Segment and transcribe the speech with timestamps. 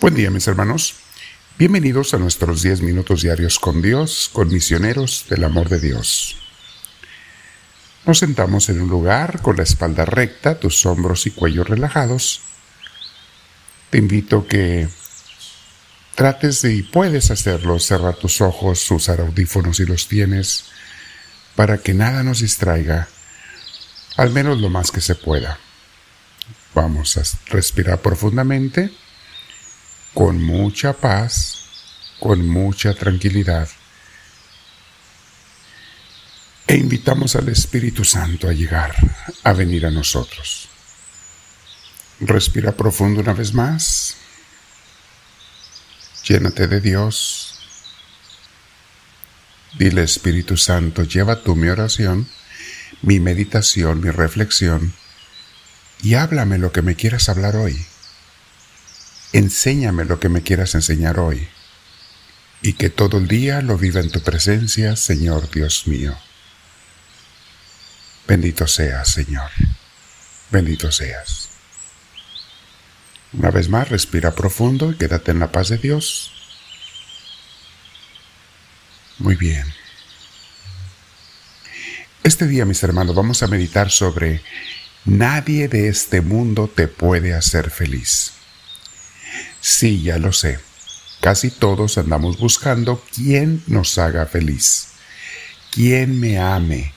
[0.00, 0.94] Buen día mis hermanos.
[1.58, 6.38] Bienvenidos a nuestros 10 minutos diarios con Dios, con misioneros del amor de Dios.
[8.06, 12.40] Nos sentamos en un lugar con la espalda recta, tus hombros y cuello relajados.
[13.90, 14.88] Te invito que
[16.14, 20.64] trates de, y puedes hacerlo, cerrar tus ojos, usar audífonos si los tienes,
[21.56, 23.06] para que nada nos distraiga,
[24.16, 25.58] al menos lo más que se pueda.
[26.74, 28.90] Vamos a respirar profundamente
[30.14, 31.64] con mucha paz,
[32.18, 33.68] con mucha tranquilidad.
[36.66, 38.94] E invitamos al Espíritu Santo a llegar,
[39.42, 40.68] a venir a nosotros.
[42.20, 44.16] Respira profundo una vez más.
[46.24, 47.46] Llénate de Dios.
[49.78, 52.28] Dile Espíritu Santo, lleva tú mi oración,
[53.02, 54.92] mi meditación, mi reflexión,
[56.02, 57.86] y háblame lo que me quieras hablar hoy
[59.32, 61.48] enséñame lo que me quieras enseñar hoy,
[62.62, 66.16] y que todo el día lo viva en tu presencia, Señor Dios mío.
[68.26, 69.50] Bendito seas, Señor.
[70.50, 71.48] Bendito seas.
[73.32, 76.32] Una vez más, respira profundo y quédate en la paz de Dios.
[79.18, 79.64] Muy bien.
[82.22, 84.42] Este día, mis hermanos, vamos a meditar sobre
[85.04, 88.32] nadie de este mundo te puede hacer feliz.
[89.60, 90.58] Sí, ya lo sé.
[91.20, 94.88] Casi todos andamos buscando quién nos haga feliz,
[95.70, 96.94] quién me ame,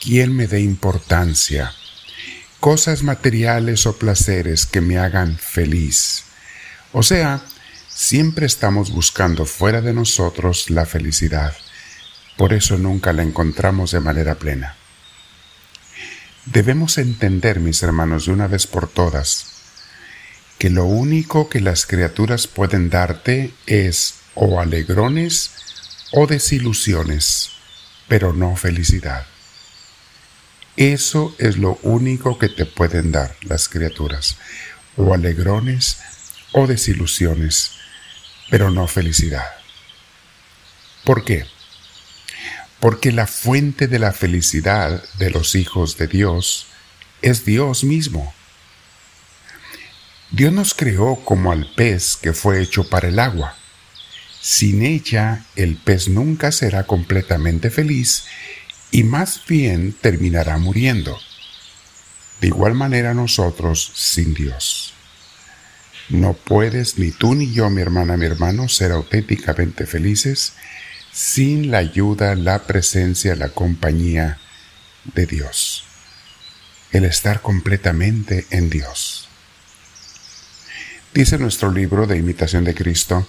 [0.00, 1.74] quién me dé importancia,
[2.58, 6.24] cosas materiales o placeres que me hagan feliz.
[6.92, 7.42] O sea,
[7.88, 11.54] siempre estamos buscando fuera de nosotros la felicidad.
[12.38, 14.76] Por eso nunca la encontramos de manera plena.
[16.46, 19.59] Debemos entender, mis hermanos, de una vez por todas,
[20.60, 25.52] que lo único que las criaturas pueden darte es o alegrones
[26.12, 27.52] o desilusiones,
[28.08, 29.26] pero no felicidad.
[30.76, 34.36] Eso es lo único que te pueden dar las criaturas,
[34.98, 35.96] o alegrones
[36.52, 37.70] o desilusiones,
[38.50, 39.46] pero no felicidad.
[41.04, 41.46] ¿Por qué?
[42.80, 46.66] Porque la fuente de la felicidad de los hijos de Dios
[47.22, 48.34] es Dios mismo.
[50.32, 53.56] Dios nos creó como al pez que fue hecho para el agua.
[54.40, 58.26] Sin ella, el pez nunca será completamente feliz
[58.92, 61.18] y más bien terminará muriendo.
[62.40, 64.94] De igual manera nosotros sin Dios.
[66.08, 70.54] No puedes ni tú ni yo, mi hermana, mi hermano, ser auténticamente felices
[71.12, 74.38] sin la ayuda, la presencia, la compañía
[75.14, 75.84] de Dios.
[76.92, 79.29] El estar completamente en Dios.
[81.12, 83.26] Dice nuestro libro de imitación de Cristo,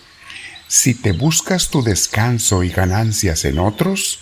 [0.67, 4.19] si te buscas tu descanso y ganancias en otros,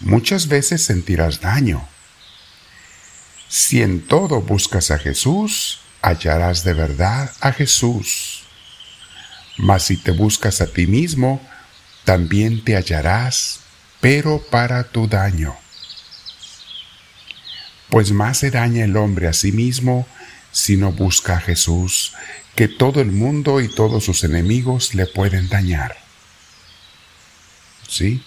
[0.00, 1.88] muchas veces sentirás daño.
[3.48, 8.44] Si en todo buscas a Jesús, hallarás de verdad a Jesús.
[9.56, 11.40] Mas si te buscas a ti mismo,
[12.04, 13.60] también te hallarás,
[14.00, 15.56] pero para tu daño.
[17.88, 20.06] Pues más se daña el hombre a sí mismo
[20.52, 22.12] si no busca a Jesús,
[22.54, 25.96] que todo el mundo y todos sus enemigos le pueden dañar.
[27.88, 28.22] ¿Sí?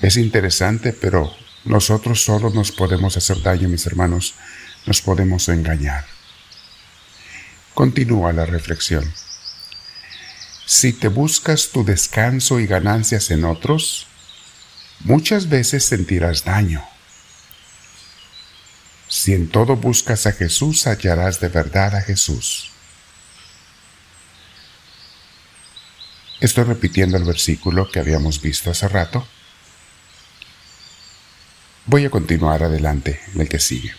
[0.00, 1.32] Es interesante, pero
[1.64, 4.34] nosotros solo nos podemos hacer daño, mis hermanos,
[4.86, 6.04] nos podemos engañar.
[7.74, 9.12] Continúa la reflexión.
[10.66, 14.06] Si te buscas tu descanso y ganancias en otros,
[15.00, 16.84] muchas veces sentirás daño
[19.08, 22.70] si en todo buscas a Jesús, hallarás de verdad a Jesús.
[26.40, 29.26] Estoy repitiendo el versículo que habíamos visto hace rato.
[31.86, 33.92] Voy a continuar adelante en el que sigue.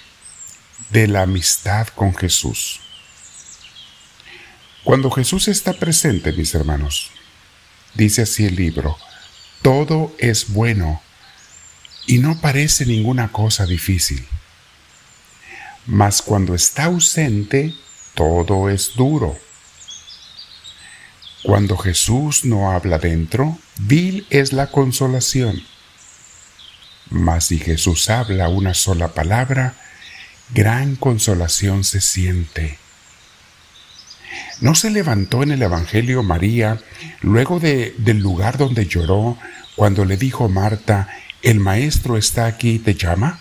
[0.89, 2.79] De la amistad con Jesús.
[4.83, 7.11] Cuando Jesús está presente, mis hermanos,
[7.95, 8.97] dice así el libro,
[9.61, 11.01] todo es bueno
[12.07, 14.25] y no parece ninguna cosa difícil
[15.89, 17.73] mas cuando está ausente,
[18.13, 19.37] todo es duro.
[21.43, 25.63] Cuando Jesús no habla dentro, vil es la consolación.
[27.09, 29.75] Mas si Jesús habla una sola palabra,
[30.53, 32.77] gran consolación se siente.
[34.61, 36.79] ¿No se levantó en el Evangelio María
[37.21, 39.37] luego de, del lugar donde lloró
[39.75, 41.07] cuando le dijo Marta,
[41.41, 43.39] el Maestro está aquí y te llama?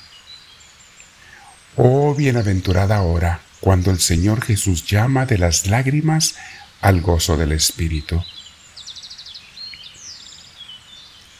[1.74, 6.36] Oh bienaventurada hora, cuando el Señor Jesús llama de las lágrimas
[6.80, 8.22] al gozo del Espíritu.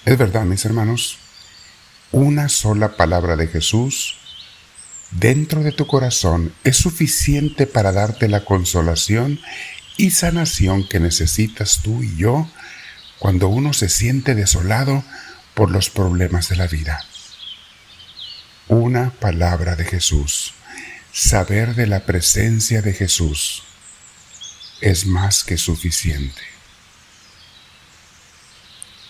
[0.05, 1.19] Es verdad, mis hermanos,
[2.13, 4.17] una sola palabra de Jesús
[5.11, 9.41] dentro de tu corazón es suficiente para darte la consolación
[9.97, 12.49] y sanación que necesitas tú y yo
[13.19, 15.05] cuando uno se siente desolado
[15.55, 17.05] por los problemas de la vida.
[18.69, 20.55] Una palabra de Jesús,
[21.13, 23.65] saber de la presencia de Jesús,
[24.81, 26.43] es más que suficiente.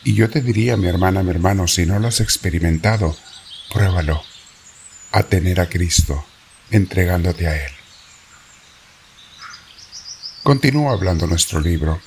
[0.05, 3.17] Y yo te diría, mi hermana, mi hermano, si no lo has experimentado,
[3.73, 4.23] pruébalo
[5.13, 6.25] a tener a Cristo,
[6.71, 7.73] entregándote a Él.
[10.43, 12.01] Continúa hablando nuestro libro.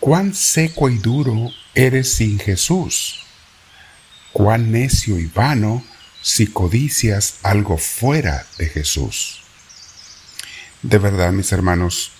[0.00, 3.26] Cuán seco y duro eres sin Jesús.
[4.32, 5.84] Cuán necio y vano
[6.22, 9.42] si codicias algo fuera de Jesús.
[10.82, 12.12] De verdad, mis hermanos,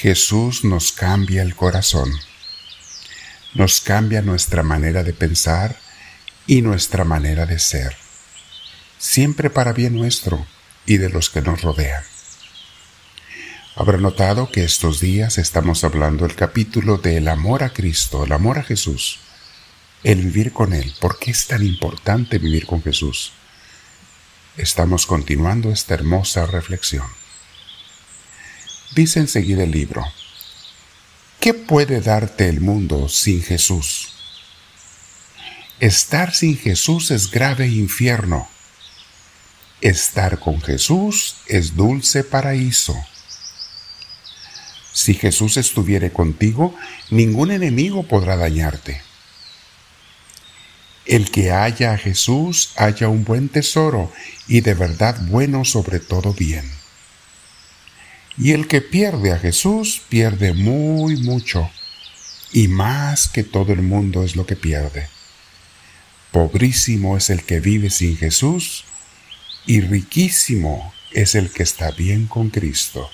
[0.00, 2.10] Jesús nos cambia el corazón,
[3.52, 5.76] nos cambia nuestra manera de pensar
[6.46, 7.94] y nuestra manera de ser,
[8.96, 10.46] siempre para bien nuestro
[10.86, 12.02] y de los que nos rodean.
[13.76, 18.58] Habrá notado que estos días estamos hablando el capítulo del amor a Cristo, el amor
[18.58, 19.18] a Jesús,
[20.02, 20.94] el vivir con Él.
[20.98, 23.32] ¿Por qué es tan importante vivir con Jesús?
[24.56, 27.19] Estamos continuando esta hermosa reflexión.
[28.94, 30.04] Dice enseguida el libro,
[31.38, 34.08] ¿qué puede darte el mundo sin Jesús?
[35.78, 38.48] Estar sin Jesús es grave infierno.
[39.80, 42.96] Estar con Jesús es dulce paraíso.
[44.92, 46.74] Si Jesús estuviere contigo,
[47.10, 49.00] ningún enemigo podrá dañarte.
[51.06, 54.12] El que haya a Jesús haya un buen tesoro
[54.48, 56.79] y de verdad bueno sobre todo bien.
[58.42, 61.70] Y el que pierde a Jesús pierde muy mucho,
[62.52, 65.08] y más que todo el mundo es lo que pierde.
[66.32, 68.86] Pobrísimo es el que vive sin Jesús,
[69.66, 73.10] y riquísimo es el que está bien con Cristo.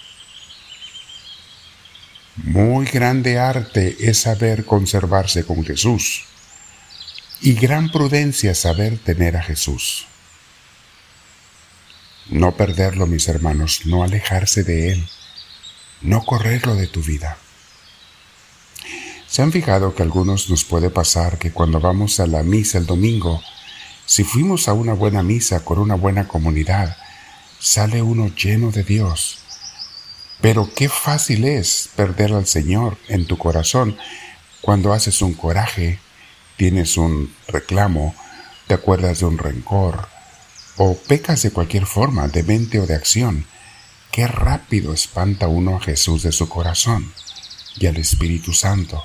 [2.36, 6.22] Muy grande arte es saber conservarse con Jesús,
[7.40, 10.06] y gran prudencia saber tener a Jesús.
[12.28, 15.08] No perderlo, mis hermanos, no alejarse de Él,
[16.02, 17.38] no correrlo de tu vida.
[19.28, 22.78] ¿Se han fijado que a algunos nos puede pasar que cuando vamos a la misa
[22.78, 23.42] el domingo,
[24.06, 26.96] si fuimos a una buena misa con una buena comunidad,
[27.60, 29.38] sale uno lleno de Dios?
[30.40, 33.96] Pero qué fácil es perder al Señor en tu corazón
[34.60, 36.00] cuando haces un coraje,
[36.56, 38.14] tienes un reclamo,
[38.66, 40.08] te acuerdas de un rencor,
[40.76, 43.46] o pecas de cualquier forma, de mente o de acción,
[44.12, 47.12] qué rápido espanta uno a Jesús de su corazón
[47.78, 49.02] y al Espíritu Santo.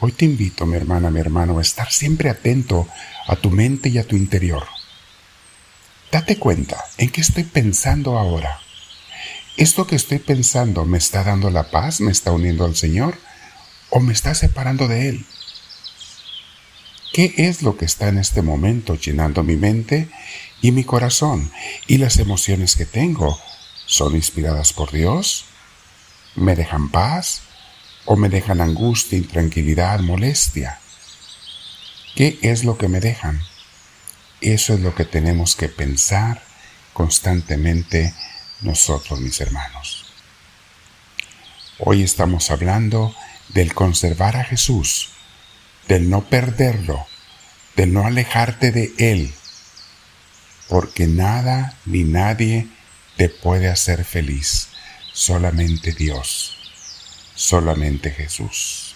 [0.00, 2.88] Hoy te invito, mi hermana, mi hermano, a estar siempre atento
[3.26, 4.66] a tu mente y a tu interior.
[6.10, 8.58] Date cuenta en qué estoy pensando ahora.
[9.56, 13.16] ¿Esto que estoy pensando me está dando la paz, me está uniendo al Señor
[13.90, 15.26] o me está separando de Él?
[17.12, 20.08] ¿Qué es lo que está en este momento llenando mi mente
[20.62, 21.52] y mi corazón?
[21.86, 23.38] ¿Y las emociones que tengo
[23.84, 25.44] son inspiradas por Dios?
[26.36, 27.42] ¿Me dejan paz
[28.06, 30.80] o me dejan angustia, intranquilidad, molestia?
[32.16, 33.42] ¿Qué es lo que me dejan?
[34.40, 36.42] Eso es lo que tenemos que pensar
[36.94, 38.14] constantemente
[38.62, 40.06] nosotros, mis hermanos.
[41.78, 43.14] Hoy estamos hablando
[43.50, 45.11] del conservar a Jesús
[45.88, 47.06] del no perderlo,
[47.76, 49.32] del no alejarte de Él,
[50.68, 52.68] porque nada ni nadie
[53.16, 54.68] te puede hacer feliz,
[55.12, 56.56] solamente Dios,
[57.34, 58.94] solamente Jesús.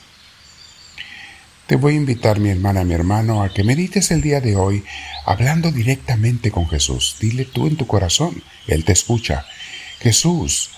[1.67, 4.85] Te voy a invitar, mi hermana, mi hermano, a que medites el día de hoy
[5.25, 7.17] hablando directamente con Jesús.
[7.19, 9.45] Dile tú en tu corazón, Él te escucha.
[10.01, 10.71] Jesús,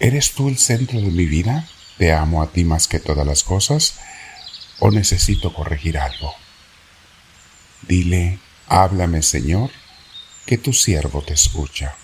[0.00, 1.68] ¿eres tú el centro de mi vida?
[1.98, 3.94] Te amo a ti más que todas las cosas
[4.78, 6.34] o necesito corregir algo.
[7.82, 9.70] Dile, háblame Señor,
[10.46, 11.94] que tu siervo te escucha.